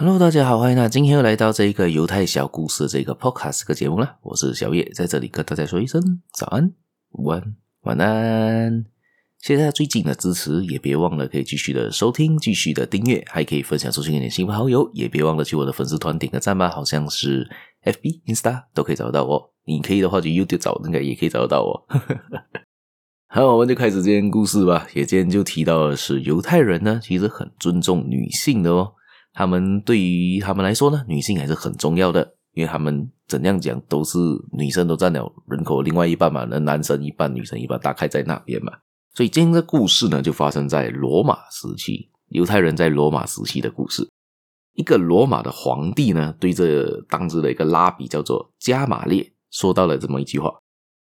[0.00, 0.88] Hello，大家好，欢迎啊！
[0.88, 4.18] 今天又来到这个犹太小故事这个 Podcast 个节目了。
[4.22, 6.00] 我是小叶，在这里跟大家说一声
[6.32, 6.72] 早安、
[7.10, 8.84] 午安、晚安。
[9.40, 14.88] 谢谢大家最近的支持，也别忘了可以继续的收听、继续的订阅，还可以分享出去给你的亲朋好友。
[14.94, 17.50] 也别忘了去我的粉丝团点个赞吧，好像是
[17.82, 19.52] FB、Insta 都可以找得到我。
[19.64, 21.86] 你可以的话就 YouTube 找，应该也可以找得到我。
[23.26, 24.86] 好，我们就开始今天故事吧。
[24.94, 28.92] 也今天就提到的是犹太人呢，其实很尊重女性的哦。
[29.32, 34.18] 他们对于他们来说呢，女性还是很重要的，因为他们怎样讲都是
[34.52, 38.72] 女生都占了人口另外一半嘛，那男生一半，女生一半，大概在那边嘛。
[39.14, 44.08] 所以今天的故事呢，就发生在罗马时期，犹太人在罗马时期的故事。
[44.74, 50.56] 一个罗马的皇帝呢，对着当时的一个拉比叫做加玛列，说到了这么一句话，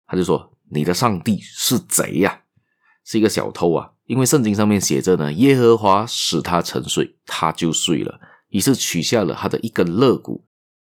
[0.07, 2.42] 他就说：“你的上帝是贼呀，
[3.05, 10.45] 是一个小偷啊。”因为圣经上面写着呢，耶和华使他沉睡，他就睡了，于是取下了他的一根肋骨。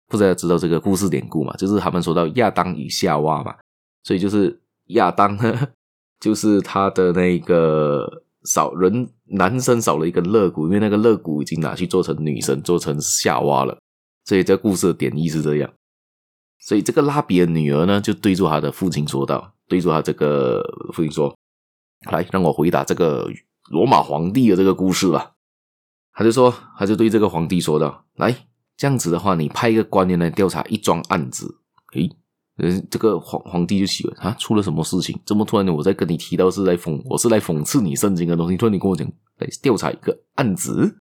[0.09, 1.55] 不知道知道这个故事典故嘛？
[1.56, 3.55] 就是他们说到亚当与夏娃嘛，
[4.03, 5.69] 所以就是亚当呢，
[6.19, 13.79] 就是他的那个少人男生少了一根肋骨，因为那个肋骨已经拿去做成女生，做成夏娃了。
[14.25, 15.70] 所以这故事的典意是这样。
[16.58, 21.33] 所以这个拉比的女儿呢，就对住他的父亲说道，对住他这个父亲说。
[22.11, 23.31] 来，让我回答这个
[23.70, 25.33] 罗马皇帝的这个故事吧。
[26.12, 28.34] 他就说，他就对这个皇帝说道：“来，
[28.77, 31.58] 这样子的话，你派一个官员来调查一桩案子。”
[31.95, 32.11] 诶，
[32.91, 35.19] 这个皇皇帝就喜欢啊，出了什么事情？
[35.25, 38.56] 这么突然的，我在跟你提到是来讽，我是来讽刺你圣经的东西。
[38.58, 40.98] 突然你跟我讲来调查一个案子，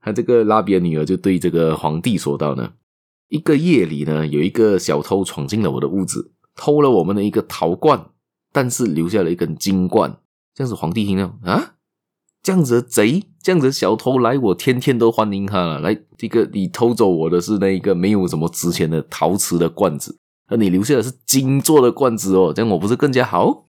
[0.00, 2.72] 他这个拉比的女儿就对这个皇帝说道呢
[3.30, 8.10] ：“一个夜里呢，有一个小偷闯进了我的屋子，偷了我们的一个陶罐，
[8.50, 10.18] 但是留下了一根金罐。”
[10.54, 11.74] 这样子，皇帝听到啊，
[12.42, 15.78] 这样子的贼，这样子的小偷来，我天天都欢迎他了。
[15.80, 20.18] 来，这个你偷走我的是那一个没有什么值钱的陶瓷的罐子，
[20.48, 23.66] 而你留下的是金做的罐子哦，这样我不是更加好？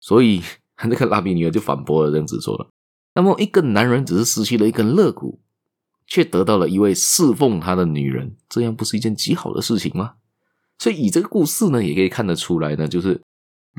[0.00, 0.42] 所以
[0.84, 2.68] 那个拉比女儿就反驳了，这样子说了。
[3.14, 5.40] 那么一个男人只是失去了一根肋骨，
[6.06, 10.14] 却得到了一位侍奉他的女人，这样不是一件极好的事情吗？
[10.78, 13.22] 所以以这个故事呢，也可以看得出来呢，就是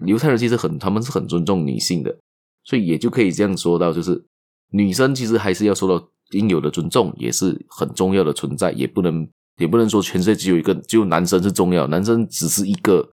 [0.06, 2.18] 犹太人其实很，他们是很尊重女性的。
[2.66, 4.26] 所以也就可以这样说到，就是
[4.72, 9.26] 女生其实还是要受到应有的尊重，也是很重要的存在，也不能
[9.58, 13.12] 也不能说全世界只有一个，只有男生是重要，男生只是一个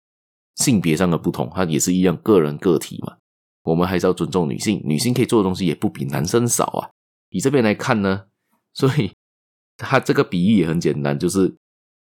[0.56, 3.16] 性别上的不同，他也是一样个人个体嘛。
[3.64, 6.90] 我们还是要尊重女性，女性可以做的东西也不比男生少啊。
[7.30, 8.24] 以这边来看呢，
[8.74, 9.10] 所以
[9.76, 11.54] 他这个比喻也很简单，就是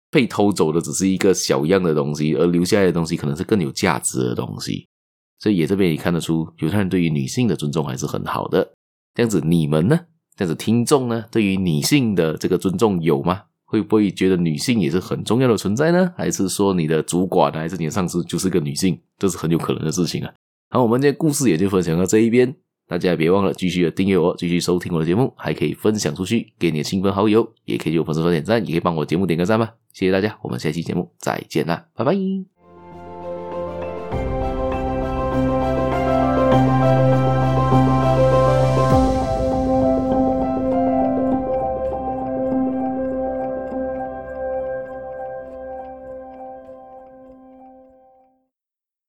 [0.09, 4.87] 被偷走的只是一个小样的东西，而留下来的东西可能是更有价值的东西。
[5.39, 8.73] 所以也这边也看得出，犹太人对于女性的尊重还是很好的。
[9.13, 9.99] 这样子，你们呢？
[10.35, 11.25] 这样子，听众呢？
[11.31, 13.43] 对于女性的这个尊重有吗？
[13.65, 16.13] 会不会觉得女性也是很重要的存在呢？
[16.15, 18.97] 还是说你的主管还是你的上司就是个女性？
[19.17, 20.33] 这是很有可能的事情啊。
[20.69, 22.55] 好，我们今天故事也就分享到这一边，
[22.87, 29.73] 大家别忘了继续的订阅我，继续收听我的节目，还可以分享出去给你的亲朋好友，也可以给我粉丝团点赞，也可以帮我节目点个赞吧。
[29.91, 32.56] 谢谢大家，我们下期节目再见啦，拜拜。